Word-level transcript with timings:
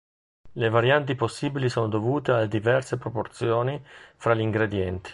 Le 0.53 0.67
varianti 0.71 1.13
possibili 1.13 1.69
sono 1.69 1.87
dovute 1.87 2.31
alle 2.31 2.47
diverse 2.47 2.97
proporzioni 2.97 3.79
fra 4.17 4.33
gli 4.33 4.39
ingredienti. 4.39 5.09